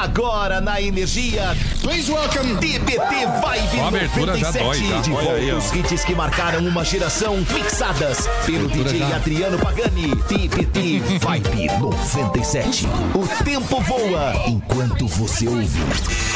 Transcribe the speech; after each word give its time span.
Agora 0.00 0.60
na 0.60 0.80
energia. 0.80 1.56
Please 1.82 2.08
welcome 2.08 2.54
TBT 2.58 2.98
Vibe 2.98 3.80
a 3.80 3.88
abertura 3.88 4.36
97. 4.36 4.58
Dói. 4.62 4.88
Tá? 4.90 5.00
De 5.00 5.10
volta 5.10 5.32
aí, 5.32 5.52
os 5.52 5.72
hits 5.72 6.04
que 6.04 6.14
marcaram 6.14 6.64
uma 6.64 6.84
geração 6.84 7.44
fixadas 7.44 8.28
pelo 8.46 8.68
DJ 8.68 9.00
já. 9.00 9.16
Adriano 9.16 9.58
Pagani. 9.58 10.14
TBT 10.28 11.00
Vibe 11.20 11.80
97. 11.80 12.86
O 13.12 13.44
tempo 13.44 13.80
voa 13.80 14.34
enquanto 14.46 15.08
você 15.08 15.48
ouve. 15.48 15.80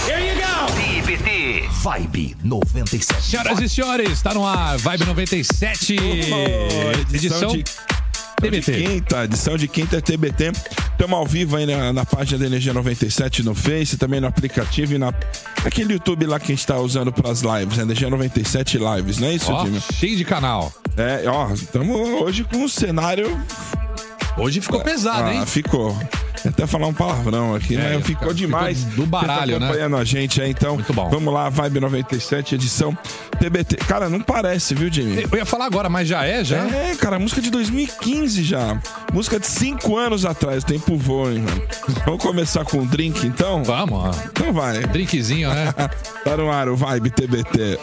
Here 0.08 0.28
you 0.28 0.34
go! 0.34 1.02
TBT 1.06 1.68
Vibe 1.70 2.36
97. 2.42 3.22
Senhoras 3.22 3.60
e 3.60 3.68
senhores, 3.68 4.10
está 4.10 4.34
no 4.34 4.44
ar 4.44 4.76
Vibe 4.78 5.06
97. 5.06 5.94
Edição, 5.94 6.38
edição 7.14 7.52
de... 7.52 7.64
TBT. 8.42 8.72
De 8.72 8.86
quinta, 8.86 9.24
edição 9.24 9.56
de 9.56 9.68
quinta 9.68 10.02
TBT. 10.02 10.50
Estamos 10.92 11.18
ao 11.18 11.26
vivo 11.26 11.56
aí 11.56 11.66
na, 11.66 11.92
na 11.92 12.06
página 12.06 12.38
da 12.38 12.46
Energia 12.46 12.72
97 12.72 13.42
no 13.42 13.54
Face, 13.54 13.96
também 13.96 14.20
no 14.20 14.26
aplicativo 14.26 14.94
e 14.94 14.98
na, 14.98 15.12
naquele 15.64 15.94
YouTube 15.94 16.26
lá 16.26 16.38
que 16.38 16.44
a 16.44 16.48
gente 16.48 16.60
está 16.60 16.78
usando 16.78 17.12
para 17.12 17.30
as 17.30 17.40
lives, 17.40 17.76
né? 17.76 17.82
Energia 17.82 18.08
97 18.08 18.78
Lives, 18.78 19.18
não 19.18 19.28
é 19.28 19.34
isso, 19.34 19.52
ó, 19.52 19.66
Cheio 19.94 20.16
de 20.16 20.24
canal. 20.24 20.72
É, 20.96 21.28
ó, 21.28 21.50
estamos 21.52 21.96
hoje 21.96 22.44
com 22.44 22.58
um 22.58 22.68
cenário. 22.68 23.36
Hoje 24.36 24.60
ficou 24.60 24.80
ah, 24.80 24.84
pesado, 24.84 25.28
ah, 25.28 25.34
hein? 25.34 25.46
Ficou 25.46 25.96
até 26.48 26.66
falar 26.66 26.86
um 26.86 26.94
palavrão 26.94 27.54
aqui, 27.54 27.76
é 27.76 27.78
né? 27.78 27.90
Ficou, 28.00 28.04
ficou 28.04 28.34
demais. 28.34 28.84
do 28.84 29.02
tá 29.02 29.08
baralho, 29.08 29.58
tá 29.58 29.66
acompanhando 29.66 29.96
né? 29.96 30.02
a 30.02 30.04
gente 30.04 30.40
aí, 30.40 30.50
então. 30.50 30.74
Muito 30.74 30.92
bom. 30.92 31.08
Vamos 31.08 31.32
lá, 31.32 31.48
Vibe 31.48 31.80
97, 31.80 32.54
edição 32.54 32.96
TBT. 33.38 33.76
Cara, 33.76 34.08
não 34.08 34.20
parece, 34.20 34.74
viu, 34.74 34.92
Jimmy? 34.92 35.26
Eu 35.30 35.38
ia 35.38 35.46
falar 35.46 35.66
agora, 35.66 35.88
mas 35.88 36.08
já 36.08 36.24
é, 36.24 36.44
já? 36.44 36.58
É, 36.58 36.94
cara, 36.94 37.18
música 37.18 37.40
de 37.40 37.50
2015 37.50 38.42
já. 38.42 38.80
Música 39.12 39.38
de 39.38 39.46
5 39.46 39.96
anos 39.96 40.24
atrás, 40.24 40.62
o 40.62 40.66
tempo 40.66 40.96
voa, 40.96 41.32
hein, 41.32 41.40
mano. 41.40 41.62
Vamos 42.04 42.22
começar 42.22 42.64
com 42.64 42.78
um 42.78 42.86
drink, 42.86 43.26
então? 43.26 43.62
Vamos, 43.64 43.98
ó. 43.98 44.10
Então 44.26 44.52
vai. 44.52 44.80
Drinkzinho, 44.80 45.48
né? 45.50 45.72
tá 46.24 46.36
no 46.36 46.50
ar 46.50 46.68
o 46.68 46.76
Vibe 46.76 47.10
TBT. 47.10 47.78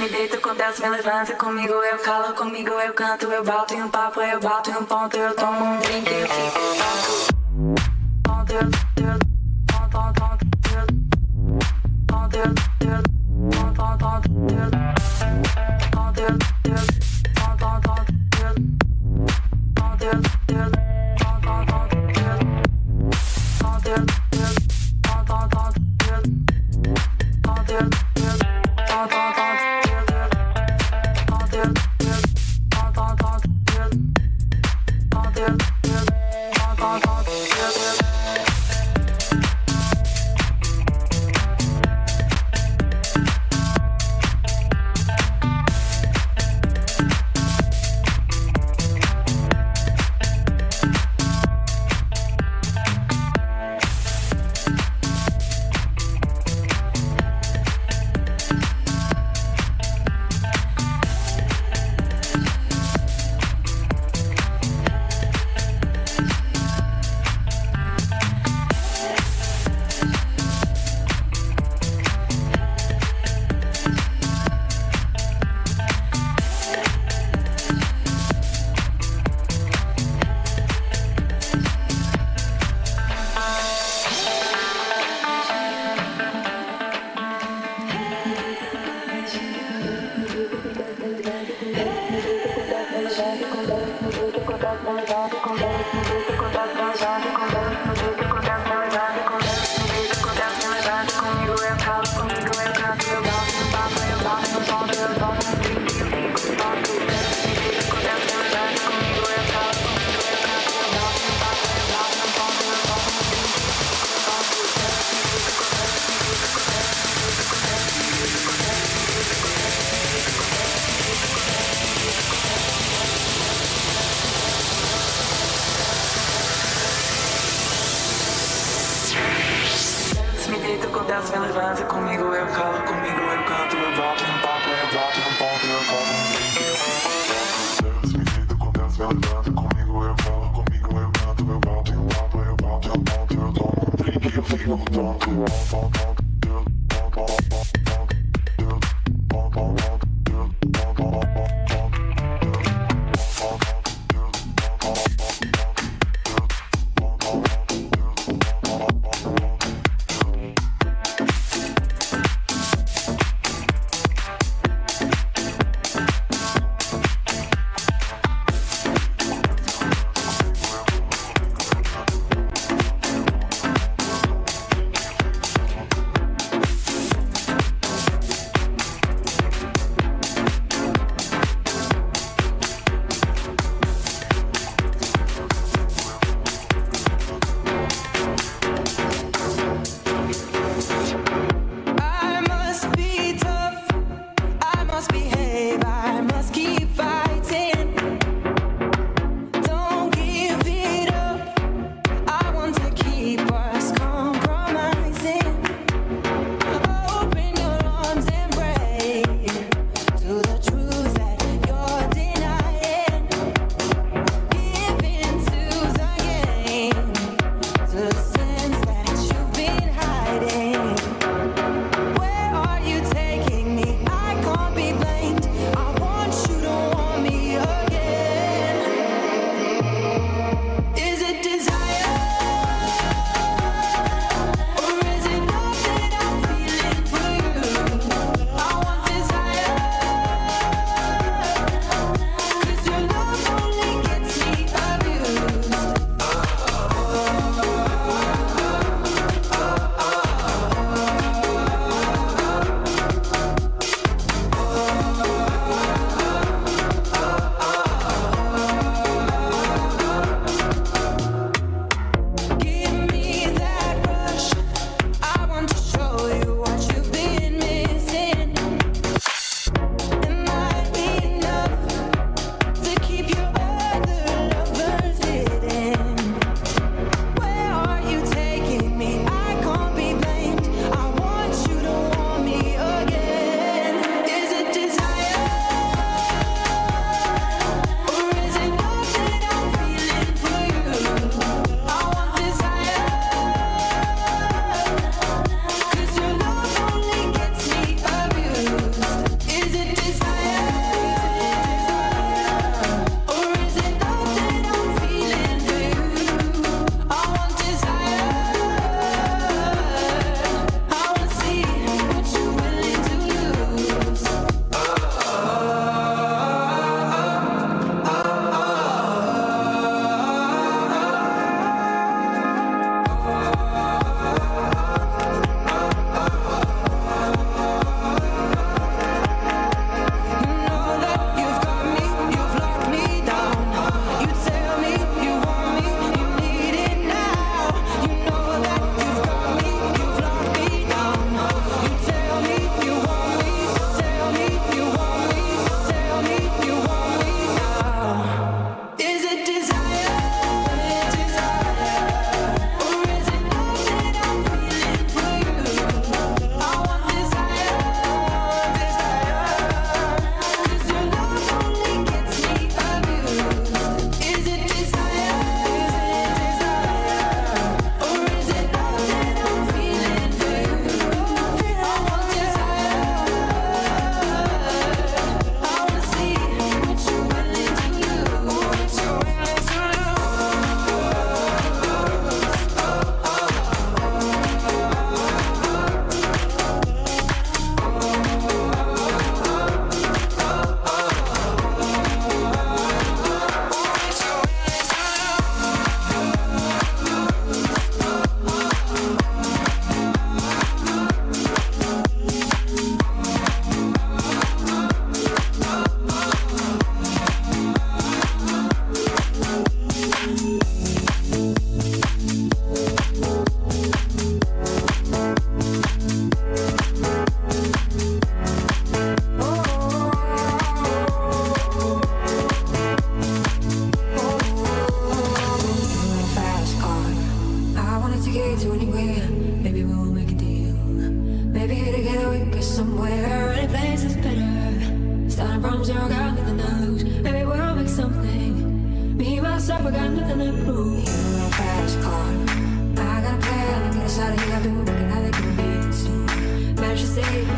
me 0.00 0.08
deito 0.08 0.40
com 0.40 0.54
Deus, 0.54 0.80
me 0.80 0.88
levanta 0.88 1.34
comigo, 1.34 1.74
eu 1.74 1.98
calo 1.98 2.32
comigo, 2.32 2.70
eu 2.70 2.94
canto, 2.94 3.26
eu 3.26 3.44
bato 3.44 3.74
em 3.74 3.82
um 3.82 3.90
papo, 3.90 4.22
eu 4.22 4.40
bato 4.40 4.70
em 4.70 4.76
um 4.76 4.84
ponto, 4.86 5.14
eu 5.14 5.36
tomo 5.36 5.62
um 5.62 5.78
drink, 5.78 6.10
eu 6.10 6.26
fico. 6.26 6.58
Ponto, 8.22 8.54
ponto, 9.66 9.90
ponto, 9.90 10.14
ponto, 12.06 12.38
ponto, 13.76 13.98
ponto. 13.98 14.89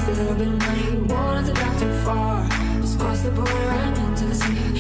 a 0.09 0.11
little 0.11 0.35
bit 0.35 0.49
late 0.49 0.99
Water's 1.11 1.49
about 1.49 1.79
too 1.79 1.93
far. 2.05 2.49
Just 2.81 2.99
cross 2.99 3.23
the 3.23 3.31
border 3.31 3.53
and 3.53 3.97
into 3.99 4.25
the 4.25 4.35
sea 4.35 4.72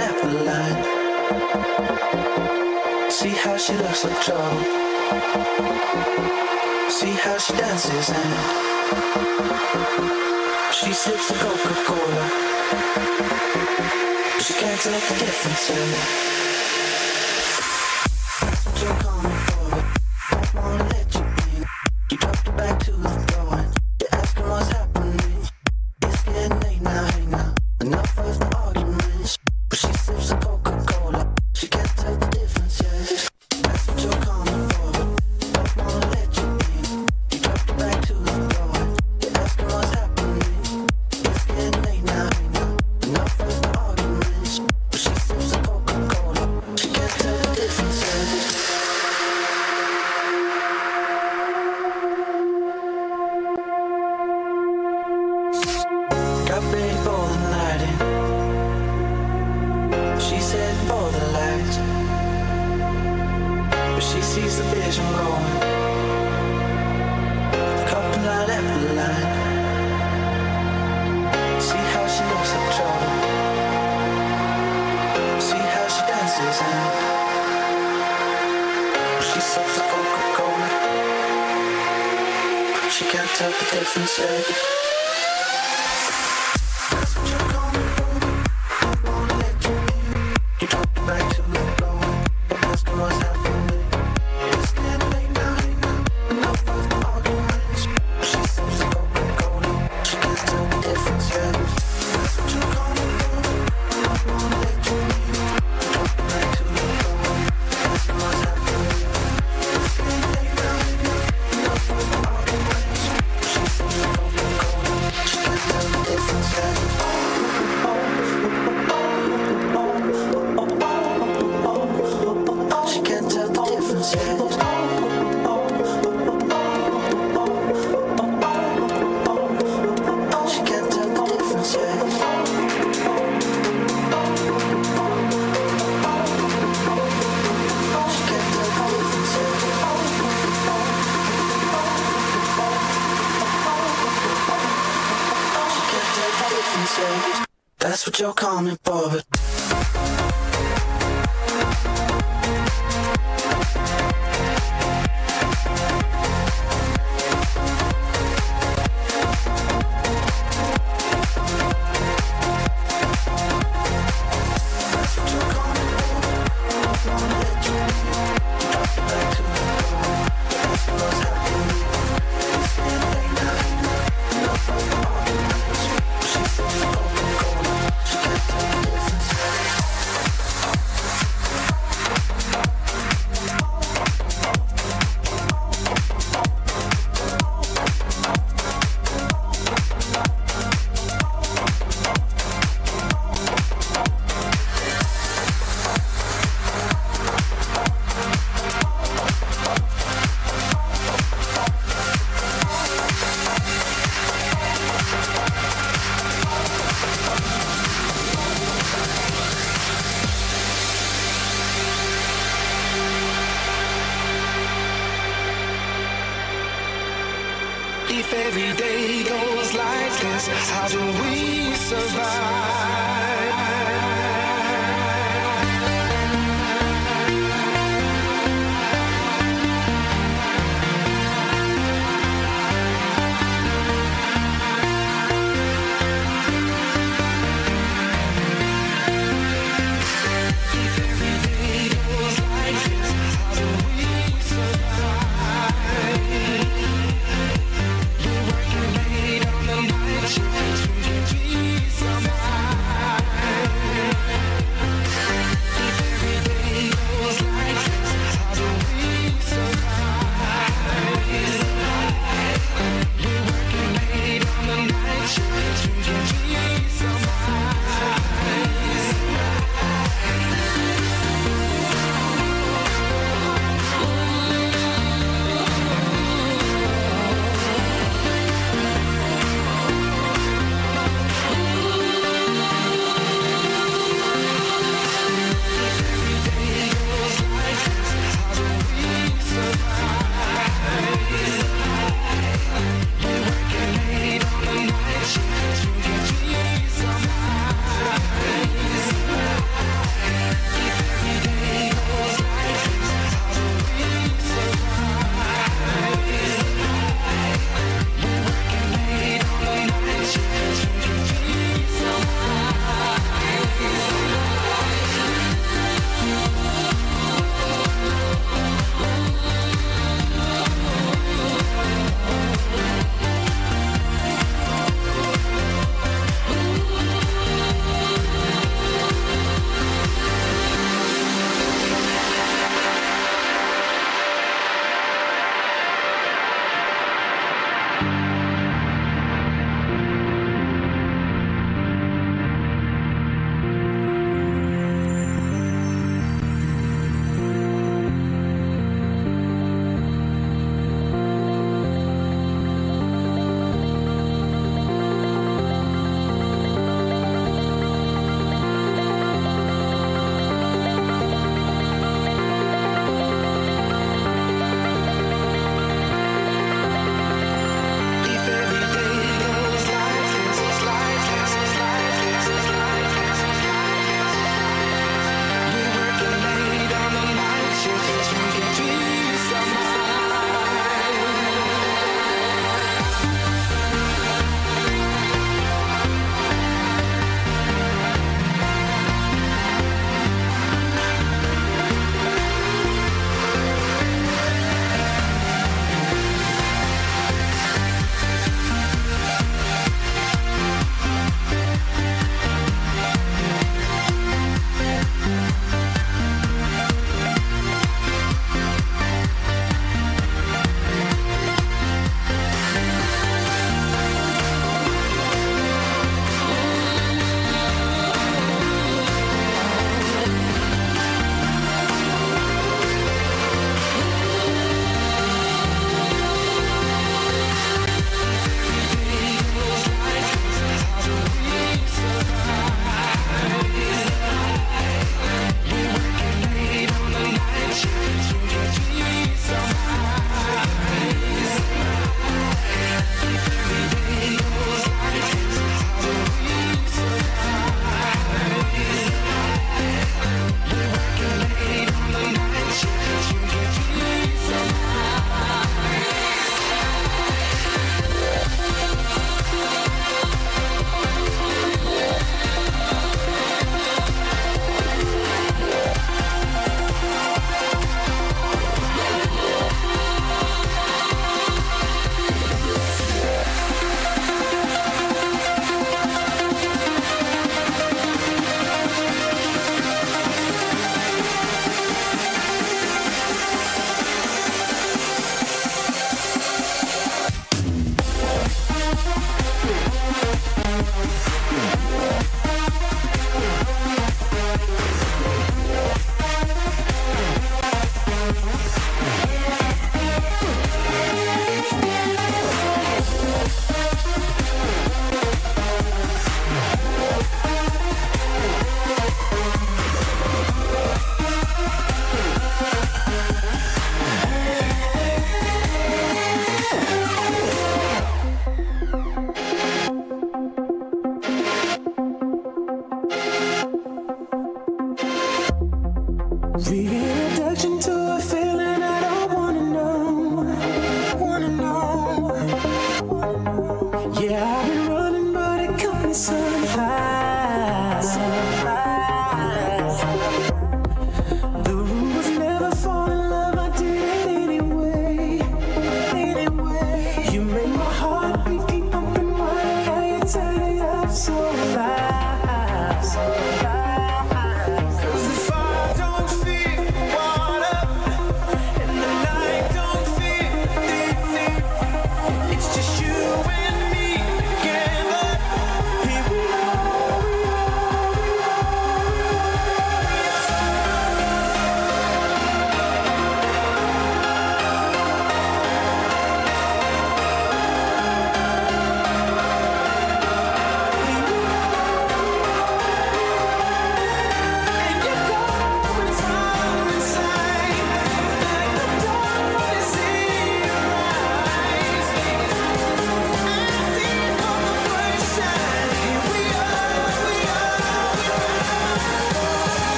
left 0.00 0.22
the 0.22 0.32
line. 0.48 0.82
See 3.10 3.34
how 3.42 3.56
she 3.64 3.74
looks 3.74 4.02
like 4.04 4.20
trouble. 4.26 4.62
See 6.98 7.14
how 7.24 7.36
she 7.44 7.52
dances 7.60 8.08
and 8.20 8.34
she 10.78 10.90
sips 11.02 11.26
the 11.28 11.36
Coca-Cola. 11.42 12.24
She 14.44 14.52
can't 14.60 14.80
tell 14.80 15.00
the 15.08 15.16
difference. 15.24 15.70
Anymore. 15.70 16.49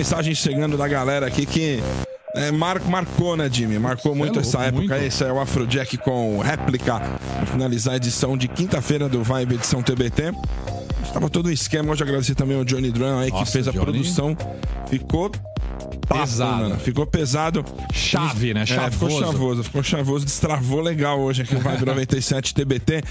Mensagens 0.00 0.38
chegando 0.38 0.78
da 0.78 0.88
galera 0.88 1.26
aqui 1.26 1.44
que 1.44 1.78
é, 2.34 2.50
mar- 2.50 2.80
marcou, 2.88 3.36
né, 3.36 3.50
Jimmy? 3.52 3.78
Marcou 3.78 4.14
muito 4.14 4.36
louco, 4.36 4.48
essa 4.48 4.60
época. 4.64 4.78
muito. 4.80 4.94
Esse 4.94 5.22
é 5.24 5.30
o 5.30 5.38
Afrojack 5.38 5.98
com 5.98 6.38
réplica 6.38 6.98
pra 7.00 7.44
finalizar 7.46 7.92
a 7.94 7.96
edição 7.98 8.34
de 8.34 8.48
quinta-feira 8.48 9.10
do 9.10 9.22
Vibe 9.22 9.56
Edição 9.56 9.82
TBT. 9.82 10.32
Estava 11.04 11.28
todo 11.28 11.48
um 11.48 11.52
esquema. 11.52 11.92
Hoje 11.92 12.02
agradecer 12.02 12.34
também 12.34 12.56
ao 12.56 12.64
Johnny 12.64 12.90
Drum 12.90 13.18
aí 13.18 13.30
que 13.30 13.38
Nossa, 13.38 13.52
fez 13.52 13.68
a 13.68 13.72
Johnny. 13.72 13.84
produção. 13.84 14.34
Ficou 14.88 15.30
Pesado. 16.20 16.62
mano. 16.62 16.76
Ficou 16.78 17.06
pesado. 17.06 17.64
Chave, 17.92 18.54
né? 18.54 18.62
É, 18.62 18.90
ficou 18.90 19.08
Chavoso. 19.10 19.20
chavoso, 19.32 19.64
ficou 19.64 19.82
chavoso, 19.82 20.24
destravou 20.24 20.80
legal 20.80 21.20
hoje 21.20 21.42
aqui 21.42 21.54
o 21.54 21.60
Vibe 21.60 21.84
97 21.86 22.54
TBT. 22.54 23.02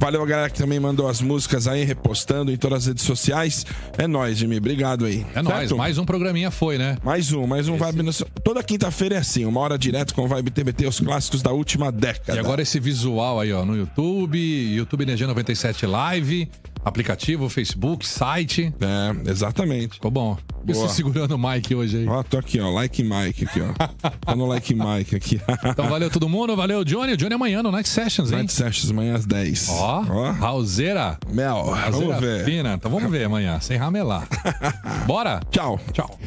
Valeu 0.00 0.22
a 0.22 0.26
galera 0.26 0.50
que 0.50 0.58
também 0.58 0.78
mandou 0.80 1.08
as 1.08 1.20
músicas 1.20 1.66
aí, 1.66 1.84
repostando 1.84 2.50
em 2.52 2.56
todas 2.56 2.78
as 2.80 2.86
redes 2.86 3.04
sociais. 3.04 3.64
É 3.96 4.06
nóis, 4.06 4.38
Jimmy. 4.38 4.58
Obrigado 4.58 5.04
aí. 5.04 5.26
É 5.34 5.42
nóis, 5.42 5.56
Certo? 5.58 5.76
mais 5.76 5.98
um 5.98 6.04
programinha 6.04 6.50
foi, 6.50 6.78
né? 6.78 6.96
Mais 7.02 7.32
um, 7.32 7.46
mais 7.46 7.68
um 7.68 7.76
Vibe. 7.76 8.02
no- 8.02 8.12
Toda 8.44 8.62
quinta-feira 8.62 9.16
é 9.16 9.18
assim, 9.18 9.44
uma 9.44 9.60
hora 9.60 9.78
direto 9.78 10.14
com 10.14 10.22
o 10.24 10.28
Vibe 10.28 10.50
TBT, 10.50 10.86
os 10.86 11.00
clássicos 11.00 11.42
da 11.42 11.50
última 11.52 11.90
década. 11.92 12.36
E 12.36 12.38
agora 12.40 12.62
esse 12.62 12.78
visual 12.80 13.40
aí, 13.40 13.52
ó, 13.52 13.64
no 13.64 13.76
YouTube, 13.76 14.38
YouTube 14.38 15.02
Energia 15.02 15.26
97 15.26 15.86
Live, 15.86 16.48
aplicativo, 16.84 17.48
Facebook, 17.48 18.06
site. 18.06 18.72
É, 18.80 19.30
exatamente. 19.30 19.94
Ficou 19.94 20.10
bom. 20.10 20.36
Boa. 20.72 20.88
você 20.88 20.94
segurando 20.94 21.32
o 21.32 21.38
mic 21.38 21.74
hoje 21.74 21.98
aí. 21.98 22.08
Ó, 22.08 22.22
tô 22.22 22.38
aqui, 22.38 22.60
ó, 22.60 22.70
like 22.70 23.02
Mike 23.02 23.44
aqui, 23.44 23.60
ó. 23.60 24.10
Tô 24.26 24.34
no 24.36 24.46
like 24.46 24.74
Mike 24.74 25.16
aqui. 25.16 25.40
Então 25.68 25.88
valeu 25.88 26.10
todo 26.10 26.28
mundo, 26.28 26.56
valeu 26.56 26.84
Johnny. 26.84 27.12
O 27.12 27.16
Johnny 27.16 27.34
amanhã 27.34 27.62
no 27.62 27.70
Night 27.70 27.88
Sessions, 27.88 28.30
hein? 28.30 28.38
Night 28.38 28.52
Sessions 28.52 28.90
amanhã 28.90 29.14
às 29.14 29.26
10. 29.26 29.68
Ó, 29.70 30.00
Raulzeira. 30.32 31.18
Mel, 31.30 31.62
Raulzeira 31.70 31.90
vamos 31.90 32.20
ver. 32.20 32.44
fina. 32.44 32.74
Então 32.74 32.90
vamos 32.90 33.10
ver 33.10 33.24
amanhã, 33.24 33.60
sem 33.60 33.76
ramelar. 33.76 34.26
Bora? 35.06 35.40
Tchau. 35.50 35.78
Tchau. 35.92 36.18